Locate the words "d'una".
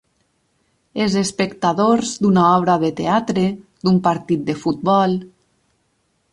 2.23-2.47